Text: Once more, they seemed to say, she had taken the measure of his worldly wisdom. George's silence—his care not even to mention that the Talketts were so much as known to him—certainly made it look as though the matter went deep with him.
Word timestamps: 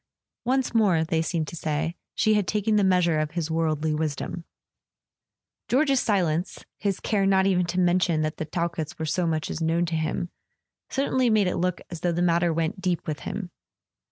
Once 0.45 0.73
more, 0.73 1.03
they 1.03 1.21
seemed 1.21 1.47
to 1.47 1.55
say, 1.55 1.95
she 2.15 2.33
had 2.33 2.47
taken 2.47 2.75
the 2.75 2.83
measure 2.83 3.19
of 3.19 3.29
his 3.33 3.51
worldly 3.51 3.93
wisdom. 3.93 4.45
George's 5.67 5.99
silence—his 5.99 6.99
care 7.01 7.27
not 7.27 7.45
even 7.45 7.67
to 7.67 7.79
mention 7.79 8.21
that 8.23 8.37
the 8.37 8.45
Talketts 8.47 8.97
were 8.97 9.05
so 9.05 9.27
much 9.27 9.51
as 9.51 9.61
known 9.61 9.85
to 9.85 9.95
him—certainly 9.95 11.29
made 11.29 11.45
it 11.45 11.57
look 11.57 11.81
as 11.91 11.99
though 11.99 12.11
the 12.11 12.23
matter 12.23 12.51
went 12.51 12.81
deep 12.81 13.05
with 13.05 13.19
him. 13.19 13.51